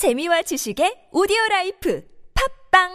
[0.00, 2.02] 재미와 지식의 오디오 라이프
[2.72, 2.88] 팟빵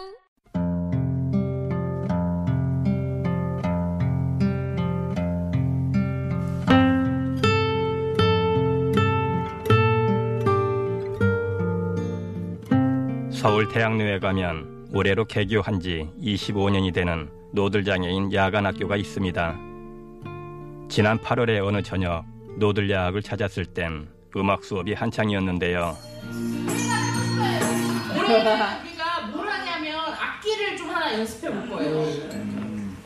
[13.30, 19.56] 서울 대학로에 가면 올해로 개교한 지 25년이 되는 노들장애인 야간학교가 있습니다.
[20.88, 22.24] 지난 8월의 어느 저녁
[22.58, 25.94] 노들야학을 찾았을 땐 음악 수업이 한창이었는데요.
[28.34, 32.04] 올해 우리가 뭘 하냐면 악기를 좀 하나 연습해 볼 거예요.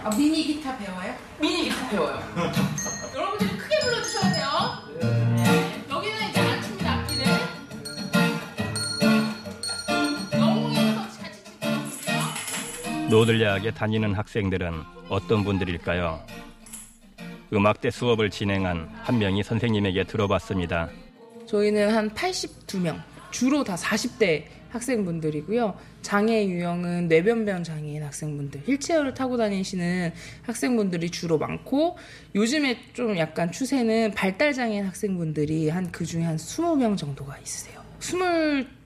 [0.02, 1.14] 아, 미니 기타 배워요?
[1.38, 2.18] 미니 기타 배워요.
[3.14, 4.48] 여러분들이 크게 불러주셔야 돼요.
[5.36, 5.84] 네.
[5.90, 7.24] 여기는 이제 안 칩니다 악기를.
[10.38, 11.18] 영웅에서 같이
[12.00, 13.08] 치거든요.
[13.10, 16.24] 노들야학에 다니는 학생들은 어떤 분들일까요?
[17.52, 20.88] 음악대 수업을 진행한 한 명이 선생님에게 들어봤습니다.
[21.46, 25.76] 저희는 한 82명, 주로 다 40대 학생분들이고요.
[26.02, 31.98] 장애 유형은 뇌변변 장애인 학생분들, 휠체어를 타고 다니시는 학생분들이 주로 많고
[32.34, 37.80] 요즘에 좀 약간 추세는 발달 장애인 학생분들이 한 그 중에 한 20명 정도가 있으세요.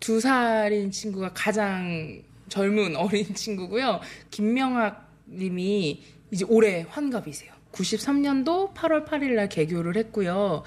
[0.00, 4.00] 22살인 친구가 가장 젊은 어린 친구고요.
[4.30, 7.52] 김명학 님이 이제 올해 환갑이세요.
[7.72, 10.62] 93년도 8월 8일 날 개교를 했고요.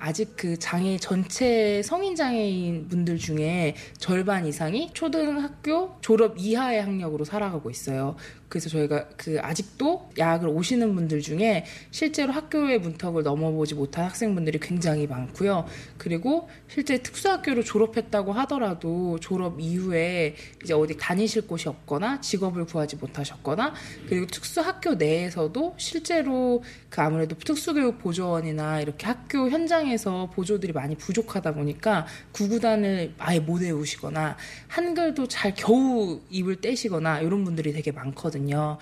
[0.00, 7.70] 아직 그 장애 전체 성인 장애인 분들 중에 절반 이상이 초등학교 졸업 이하의 학력으로 살아가고
[7.70, 8.16] 있어요.
[8.50, 15.06] 그래서 저희가 그 아직도 야학을 오시는 분들 중에 실제로 학교의 문턱을 넘어보지 못한 학생분들이 굉장히
[15.06, 15.66] 많고요.
[15.96, 23.72] 그리고 실제 특수학교를 졸업했다고 하더라도 졸업 이후에 이제 어디 다니실 곳이 없거나 직업을 구하지 못하셨거나
[24.08, 31.52] 그리고 특수학교 내에서도 실제로 그 아무래도 특수교육 보조원이나 이렇게 학교 현장에 서 보조들이 많이 부족하다
[31.54, 34.36] 보니까 구구단을 아예 못 외우시거나
[34.68, 38.78] 한글도 잘 겨우 입을 떼시거나 이런 분들이 되게 많거든요.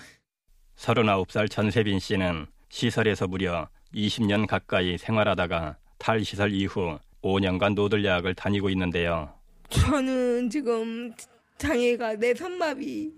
[0.77, 9.33] 39살 전세빈 씨는 시설에서 무려 20년 가까이 생활하다가 탈시설 이후 5년간 노들야학을 다니고 있는데요.
[9.69, 11.13] 저는 지금
[11.57, 13.11] 장애가 내선마비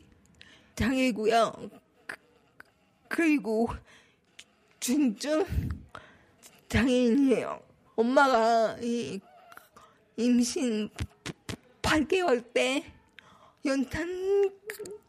[0.76, 1.54] 장애고요.
[2.08, 2.16] 그-
[3.08, 3.68] 그리고
[4.80, 5.46] 중증
[6.70, 7.60] 장애인이에요.
[7.96, 9.20] 엄마가 이
[10.18, 10.90] 임신
[11.82, 12.84] 8개월 때
[13.66, 14.52] 연탄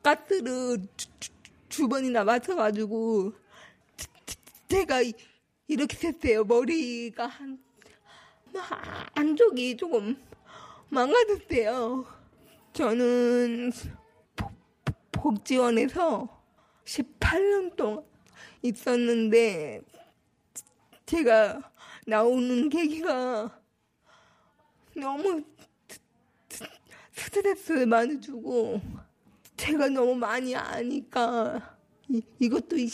[0.02, 1.30] 가스를 주, 주-
[1.68, 3.32] 두 번이나 맞춰가지고
[4.68, 5.12] 제가 이-
[5.68, 6.44] 이렇게 됐어요.
[6.44, 7.58] 머리가 한
[9.14, 10.16] 한쪽이 조금
[10.90, 12.04] 망가졌대요.
[12.74, 13.72] 저는
[14.36, 14.52] 복-
[15.12, 16.42] 복지원에서
[16.84, 18.04] 18년 동안
[18.62, 19.80] 있었는데
[21.06, 21.71] 제가
[22.06, 23.60] 나오는 계기가
[24.96, 25.42] 너무
[27.12, 28.80] 스트레스 많이 주고
[29.56, 31.76] 제가 너무 많이 아니까
[32.08, 32.90] 이, 이것도 이-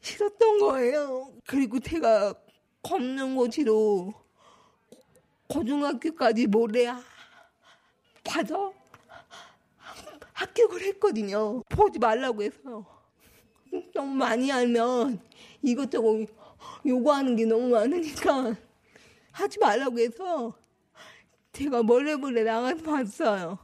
[0.00, 1.32] 싫었던 거예요.
[1.46, 2.34] 그리고 제가
[2.82, 4.12] 검정고시로
[5.48, 6.92] 고등학교까지 몰래
[8.22, 8.72] 봐서
[10.32, 11.62] 합격을 했거든요.
[11.68, 12.84] 보지 말라고 해서.
[13.92, 15.20] 너무 많이 알면
[15.62, 16.26] 이것저것
[16.86, 18.54] 요구하는 게 너무 많으니까
[19.32, 20.56] 하지 말라고 해서
[21.52, 23.58] 제가 몰래 몰래 나가서 봤어요.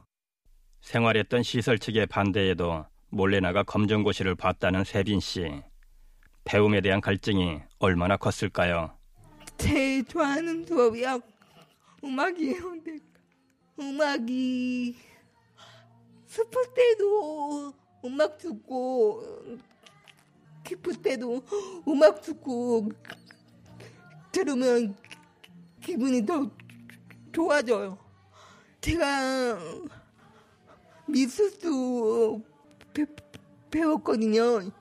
[0.81, 5.61] 생활했던 시설 측의 반대에도 몰래 나가 검정고시를 봤다는 세빈 씨.
[6.43, 8.97] 배움에 대한 갈증이 얼마나 컸을까요?
[9.57, 11.19] 제일 좋아하는 수업이 야
[12.03, 12.73] 음악이에요.
[13.79, 14.95] 음악이
[16.25, 17.73] 슬플 때도
[18.05, 19.23] 음악 듣고
[20.71, 21.43] 기쁠 때도
[21.85, 22.87] 음악 듣고
[24.31, 24.95] 들으면
[25.81, 26.49] 기분이 더
[27.33, 27.97] 좋아져요.
[28.79, 29.59] 제가
[31.07, 32.41] 미술도
[32.93, 33.05] 배,
[33.69, 34.71] 배웠거든요.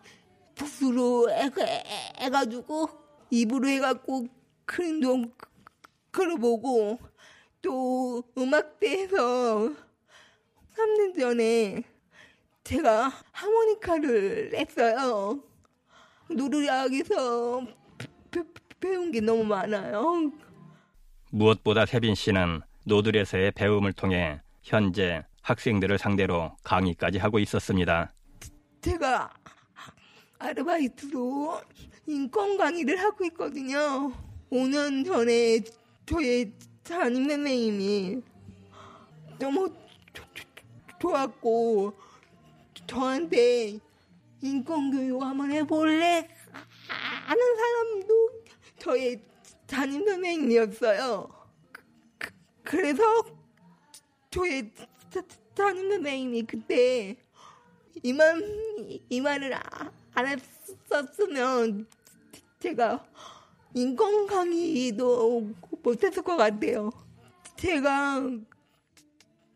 [0.55, 1.65] 붓으로 해가,
[2.19, 2.89] 해가지고
[3.31, 4.29] 입으로 해갖고
[4.67, 5.25] 그림도
[6.13, 7.01] 그려보고
[7.63, 9.75] 또 음악대에서
[10.77, 11.83] 3년 전에
[12.63, 15.50] 제가 하모니카를 했어요.
[18.31, 18.43] 배-
[18.79, 20.31] 배운 게 너무 많아요.
[21.31, 28.13] 무엇보다 세빈 씨는 노들에서의 배움을 통해 현재 학생들을 상대로 강의까지 하고 있었습니다.
[28.81, 29.31] 제가
[30.39, 31.61] 아르바이트로
[32.07, 34.13] 인권 강의를 하고 있거든요.
[34.51, 35.61] 5년 전에
[36.07, 36.53] 저의
[36.83, 38.23] 담임 선생님이
[39.39, 39.73] 너무
[41.01, 41.95] 좋았고
[42.87, 43.79] 저한테
[44.43, 46.29] 인권 교육 한번 해볼래
[46.89, 48.31] 하는 사람도
[48.79, 49.21] 저의
[49.67, 51.29] 담임 선생님이었어요.
[51.73, 51.83] 그-
[52.19, 52.31] 그-
[52.63, 53.03] 그래서
[55.11, 55.23] 다-
[55.55, 57.17] 담임 선생님이 그때
[58.03, 58.43] 이만
[59.11, 61.87] 이만을 아- 안 했었으면
[62.59, 63.05] 제가
[63.75, 65.53] 인권 강의도
[65.83, 66.91] 못했을 것 같아요.
[67.57, 68.23] 제가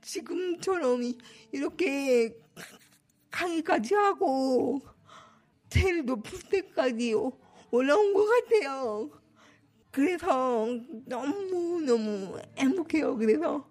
[0.02, 1.18] 지금처럼 이-
[1.52, 2.36] 이렇게
[3.34, 4.80] 강의까지 하고
[5.68, 7.32] 제일 높은 데까지 오-
[7.72, 9.10] 올라온 것 같아요.
[9.90, 10.66] 그래서
[11.06, 13.16] 너무 너무 행복해요.
[13.16, 13.68] 그래서.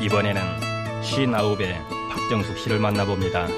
[0.00, 0.40] 이번에는
[1.02, 1.97] 59의
[2.28, 3.48] 박정숙 씨를 만나봅니다.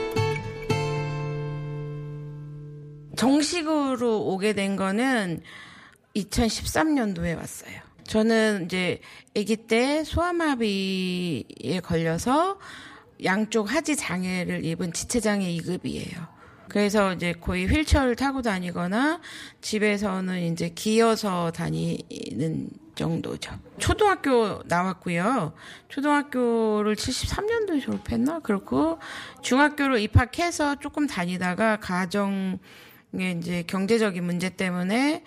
[3.16, 5.42] 정식으로 오게 된 거는
[6.14, 7.80] 2013년도에 왔어요.
[8.04, 9.00] 저는 이제
[9.36, 12.60] 아기 때 소아마비에 걸려서
[13.24, 16.28] 양쪽 하지 장애를 입은 지체장애 2급이에요.
[16.68, 19.20] 그래서 이제 거의 휠체어를 타고 다니거나
[19.62, 22.68] 집에서는 이제 기어서 다니는
[23.00, 23.58] 정도죠.
[23.78, 25.54] 초등학교 나왔고요.
[25.88, 28.40] 초등학교를 73년도에 졸업했나?
[28.40, 28.98] 그렇고
[29.42, 32.58] 중학교로 입학해서 조금 다니다가 가정에
[33.38, 35.24] 이제 경제적인 문제 때문에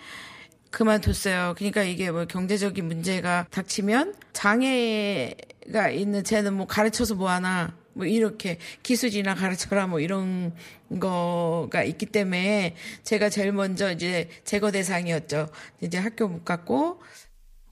[0.70, 1.54] 그만뒀어요.
[1.56, 8.58] 그러니까 이게 뭐 경제적인 문제가 닥치면 장애가 있는 쟤는 뭐 가르쳐서 뭐 하나 뭐 이렇게
[8.82, 10.52] 기술이나 가르쳐라 뭐 이런
[11.00, 15.48] 거가 있기 때문에 제가 제일 먼저 이제 제거 대상이었죠.
[15.80, 17.00] 이제 학교 못 갔고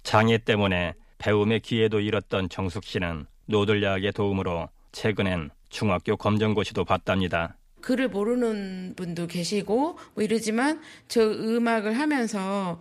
[0.02, 7.56] 장애 때문에 배움의 기회도 잃었던 정숙 씨는 노들야학의 도움으로 최근엔 중학교 검정고시도 봤답니다.
[7.80, 12.80] 글을 모르는 분도 계시고 뭐 이러지만 저 음악을 하면서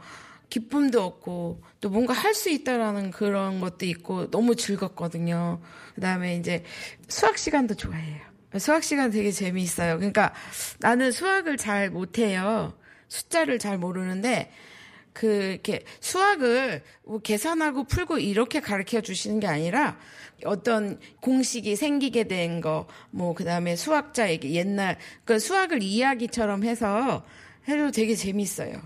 [0.50, 5.62] 기쁨도 얻고 또 뭔가 할 수 있다라는 그런 것도 있고 너무 즐겁거든요.
[5.96, 6.64] 그다음에 이제
[7.08, 8.20] 수학 시간도 좋아해요.
[8.60, 9.96] 수학 시간 되게 재미있어요.
[9.98, 10.34] 그러니까
[10.80, 12.74] 나는 수학을 잘 못해요.
[13.08, 14.52] 숫자를 잘 모르는데
[15.14, 19.98] 그 이렇게 수학을 뭐 계산하고 풀고 이렇게 가르쳐 주시는 게 아니라
[20.46, 27.26] 어떤 공식이 생기게 된 거, 뭐 그다음에 수학자 얘기 옛날 그 수학을 이야기처럼 해서
[27.68, 28.82] 해도 되게 재밌어요.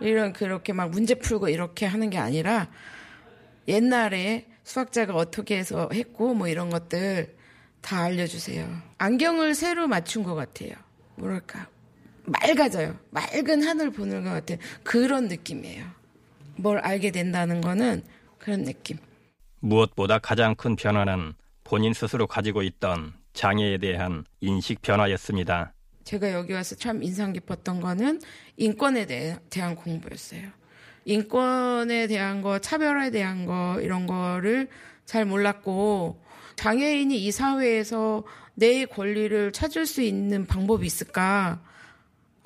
[0.00, 2.68] 이런 그렇게 막 문제 풀고 이렇게 하는 게 아니라
[3.66, 7.34] 옛날에 수학자가 어떻게 해서 했고 뭐 이런 것들
[7.80, 8.68] 다 알려주세요.
[8.98, 10.72] 안경을 새로 맞춘 것 같아요.
[11.16, 11.68] 뭐랄까
[12.26, 12.96] 맑아져요.
[13.10, 15.86] 맑은 하늘 보는 것 같은 그런 느낌이에요.
[16.56, 18.02] 뭘 알게 된다는 거는
[18.38, 18.98] 그런 느낌.
[19.60, 21.34] 무엇보다 가장 큰 변화는
[21.64, 25.72] 본인 스스로 가지고 있던 장애에 대한 인식 변화였습니다.
[26.04, 28.20] 제가 여기 와서 참 인상 깊었던 거는
[28.56, 30.48] 인권에 대, 대한 공부였어요.
[31.04, 34.68] 인권에 대한 거, 차별화에 대한 거, 이런 거를
[35.04, 36.22] 잘 몰랐고,
[36.56, 38.24] 장애인이 이 사회에서
[38.54, 41.60] 내 권리를 찾을 수 있는 방법이 있을까?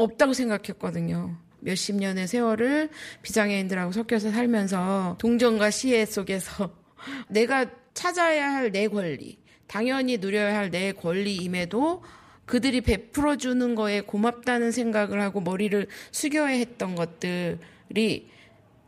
[0.04, 1.36] 없다고 생각했거든요.
[1.60, 2.88] 몇십 년의 세월을
[3.22, 6.74] 비장애인들하고 섞여서 살면서 동정과 시혜 속에서
[7.28, 12.02] 내가 찾아야 할 내 권리, 당연히 누려야 할 내 권리임에도
[12.46, 18.28] 그들이 베풀어 주는 거에 고맙다는 생각을 하고 머리를 숙여야 했던 것들이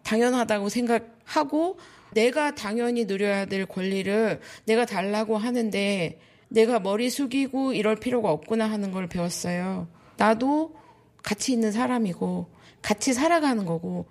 [0.03, 1.79] 당연하다고 생각하고
[2.13, 8.91] 내가 당연히 누려야 될 권리를 내가 달라고 하는데 내가 머리 숙이고 이럴 필요가 없구나 하는
[8.91, 9.89] 걸 배웠어요.
[10.17, 10.75] 나도
[11.23, 12.51] 같이 있는 사람이고
[12.83, 14.07] 같이 살아가는 거고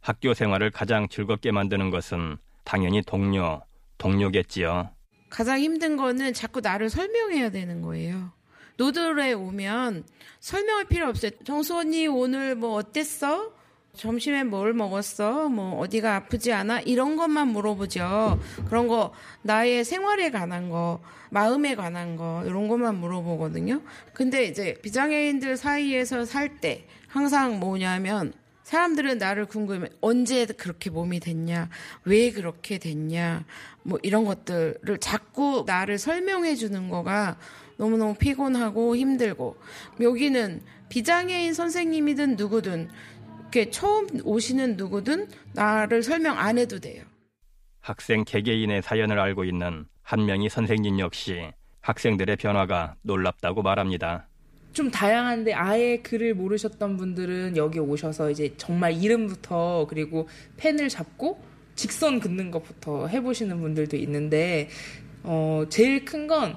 [0.00, 3.62] 학교 생활을 가장 즐겁게 만드는 것은 당연히 동료,
[3.98, 4.90] 동료겠지요.
[5.30, 8.32] 가장 힘든 거는 자꾸 나를 설명해야 되는 거예요.
[8.76, 10.04] 노들에 오면
[10.40, 11.32] 설명할 필요 없어요.
[11.44, 13.52] 정수 언니 오늘 뭐 어땠어?
[13.98, 15.48] 점심에 뭘 먹었어?
[15.48, 16.80] 뭐 어디가 아프지 않아?
[16.80, 18.40] 이런 것만 물어보죠.
[18.68, 19.12] 그런 거
[19.42, 21.00] 나의 생활에 관한 거,
[21.30, 23.82] 마음에 관한 거 이런 것만 물어보거든요.
[24.14, 29.88] 근데 이제 비장애인들 사이에서 살 때 항상 뭐냐면 사람들은 나를 궁금해.
[30.00, 31.68] 언제 그렇게 몸이 됐냐?
[32.04, 33.44] 왜 그렇게 됐냐?
[33.82, 37.38] 뭐 이런 것들을 자꾸 나를 설명해 주는 거가
[37.78, 39.56] 너무너무 피곤하고 힘들고
[40.00, 42.88] 여기는 비장애인 선생님이든 누구든
[43.50, 47.02] 이렇게 처음 오시는 누구든 나를 설명 안 해도 돼요.
[47.80, 51.50] 학생 개개인의 사연을 알고 있는 한 명의 선생님 역시
[51.80, 54.28] 학생들의 변화가 놀랍다고 말합니다.
[54.74, 60.28] 좀 다양한데 아예 글을 모르셨던 분들은 여기 오셔서 이제 정말 이름부터 그리고
[60.58, 61.42] 펜을 잡고
[61.74, 64.68] 직선 긋는 것부터 해보시는 분들도 있는데
[65.22, 66.54] 어 제일 큰 건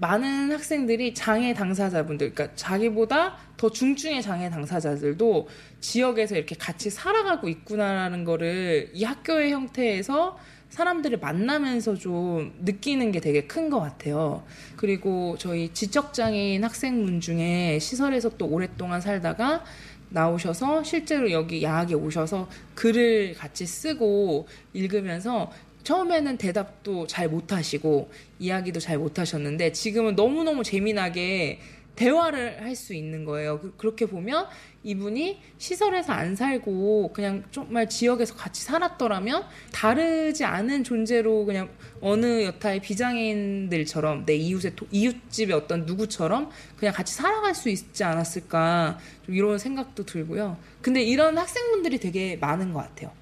[0.00, 5.48] 많은 학생들이 장애 당사자분들, 그러니까 자기보다 더 중증의 장애 당사자들도
[5.80, 10.38] 지역에서 이렇게 같이 살아가고 있구나라는 거를 이 학교의 형태에서
[10.70, 14.42] 사람들을 만나면서 좀 느끼는 게 되게 큰 것 같아요.
[14.76, 19.64] 그리고 저희 지적장애인 학생분 중에 시설에서 또 오랫동안 살다가
[20.08, 28.98] 나오셔서 실제로 여기 야학에 오셔서 글을 같이 쓰고 읽으면서 처음에는 대답도 잘 못하시고 이야기도 잘
[28.98, 31.60] 못하셨는데 지금은 너무너무 재미나게
[31.96, 33.60] 대화를 할 수 있는 거예요.
[33.60, 34.46] 그- 그렇게 보면
[34.84, 41.68] 이분이 시설에서 안 살고 그냥 정말 지역에서 같이 살았더라면 다르지 않은 존재로 그냥
[42.00, 48.98] 어느 여타의 비장애인들처럼 내 이웃의 도- 이웃집의 어떤 누구처럼 그냥 같이 살아갈 수 있지 않았을까
[49.26, 50.56] 좀 이런 생각도 들고요.
[50.80, 53.12] 근데 이런 학생분들이 되게 많은 것 같아요.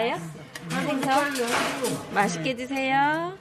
[0.00, 0.16] 좋아해요?
[0.70, 1.32] 생선
[2.14, 3.36] 맛있게 드세요.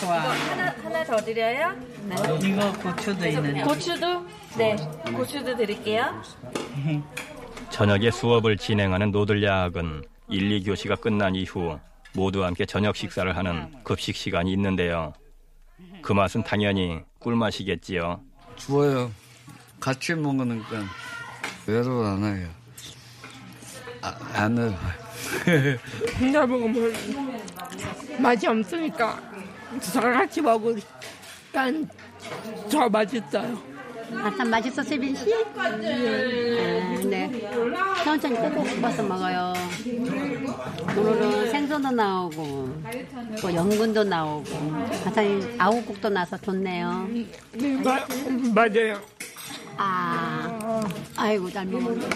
[0.00, 0.18] 좋아.
[0.18, 1.74] 하나 하나 더 드려요.
[2.04, 2.16] 네.
[2.42, 3.62] 이거 고추도 있는데.
[3.62, 4.76] 고추도 네
[5.14, 6.22] 고추도 드릴게요.
[7.70, 11.78] 저녁에 수업을 진행하는 노들야학은 1, 2교시가 끝난 이후
[12.14, 15.12] 모두 함께 저녁 식사를 하는 급식 시간이 있는데요.
[16.00, 18.20] 그 맛은 당연히 꿀맛이겠지요.
[18.56, 19.10] 좋아요.
[19.80, 20.84] 같이 먹으니까
[21.66, 22.48] 외로워 안 해요.
[24.00, 24.74] 아, 안 해요.
[26.20, 26.92] 혼자 먹으면
[28.18, 29.20] 맛이 없으니까
[29.92, 30.86] 다 같이 먹으니까
[32.70, 33.78] 더 맛있어요.
[34.10, 35.26] 아참 맛있어 세빈 씨?
[37.08, 37.50] 네.
[38.02, 39.52] 천천히 꼭꼭 씹어서 먹어요.
[40.96, 42.82] 오늘은 생선도 나오고
[43.40, 44.48] 또 연근도 나오고
[45.06, 47.06] 아참 아욱국도 나서 좋네요.
[47.52, 47.98] 네, 마,
[48.54, 48.98] 맞아요.
[49.80, 50.82] 아,
[51.16, 52.08] 아이고 잘 먹네.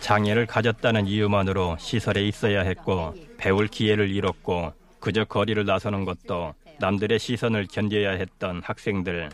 [0.00, 7.66] 장애를 가졌다는 이유만으로 시설에 있어야 했고 배울 기회를 잃었고 그저 거리를 나서는 것도 남들의 시선을
[7.70, 9.30] 견뎌야 했던 학생들.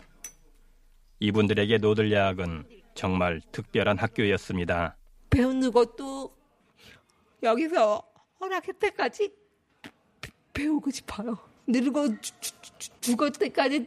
[1.20, 4.96] 이분들에게 노들야학은 정말 특별한 학교였습니다.
[5.30, 6.34] 배우는 것도
[7.42, 8.02] 여기서
[8.40, 9.32] 허락할 때까지
[10.52, 11.38] 배우고 싶어요.
[11.66, 13.86] 늙어 죽- 죽- 죽- 죽을 때까지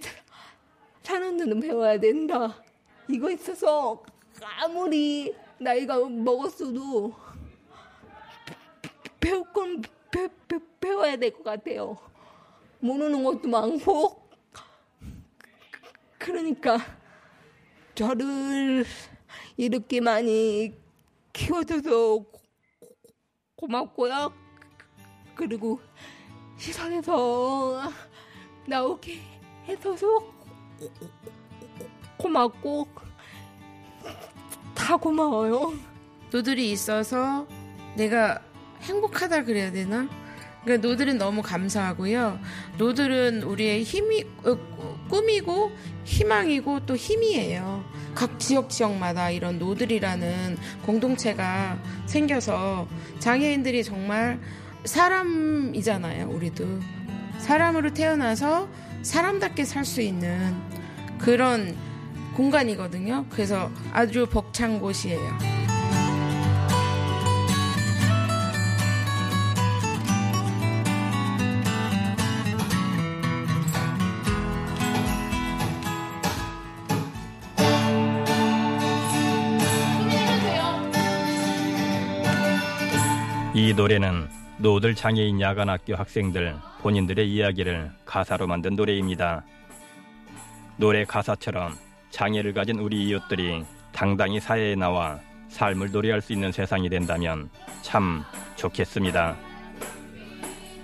[1.04, 2.62] 사는 데는 배워야 된다.
[3.10, 4.04] 이거 있어서
[4.42, 7.14] 아무리 나이가 먹었어도
[9.20, 11.98] 배울 건 배, 배, 배워야 될 것 같아요.
[12.80, 14.30] 모르는 것도 많고
[16.18, 16.78] 그러니까
[17.96, 18.86] 저를
[19.58, 20.74] 이렇게 많이
[21.34, 21.90] 키워줘서
[22.20, 22.36] 고- 고-
[23.56, 24.34] 고맙고요.
[25.36, 25.80] 그리고
[26.58, 27.82] 시선에서
[28.68, 29.20] 나오게
[29.68, 30.08] 해줘서
[32.20, 32.88] 고- 고맙고
[34.76, 35.74] 다 고마워요.
[36.32, 37.48] 노들이 있어서
[37.96, 38.40] 내가
[38.82, 40.08] 행복하다 그래야 되나?
[40.64, 42.40] 그러니까 노들은 너무 감사하고요.
[42.78, 44.58] 노들은 우리의 힘이 어,
[45.10, 45.72] 꿈이고
[46.04, 47.84] 희망이고 또 힘이에요.
[48.14, 52.88] 각 지역 지역마다 이런 노들이라는 공동체가 생겨서
[53.20, 54.40] 장애인들이 정말
[54.84, 56.28] 사람이잖아요.
[56.30, 56.66] 우리도
[57.40, 58.68] 사람으로 태어나서
[59.02, 60.56] 사람답게 살 수 있는
[61.20, 61.76] 그런
[62.40, 63.26] 공간이거든요.
[63.30, 65.20] 그래서 아주 벅찬 곳이에요.
[83.54, 84.30] 이 노래는
[84.60, 89.44] 노들 장애인 야간학교 학생들 본인들의 이야기를 가사로 만든 노래입니다.
[90.78, 97.50] 노래 가사처럼 장애를 가진 우리 이웃들이 당당히 사회에 나와 삶을 노래할 수 있는 세상이 된다면
[97.82, 98.24] 참
[98.56, 99.36] 좋겠습니다.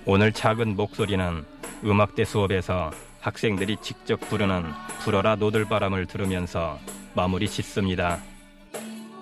[0.06, 1.44] 오늘 작은 목소리는
[1.84, 2.92] 음악대 수업에서
[3.22, 4.64] 학생들이 직접 부르는
[5.00, 6.80] 불어라 노들바람을 들으면서
[7.16, 8.20] 마무리 짓습니다.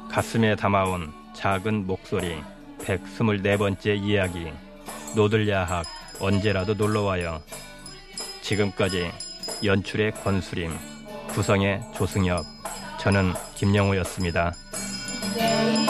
[0.10, 2.36] 가슴에 담아온 작은 목소리
[2.80, 4.52] 124번째 이야기
[5.16, 5.86] 노들야학
[6.20, 7.42] 언제라도 놀러와요.
[8.42, 9.10] 지금까지
[9.64, 10.72] 연출의 권수림,
[11.34, 12.46] 구성의 조승엽,
[13.00, 14.54] 저는 김영호였습니다.
[15.36, 15.83] 네.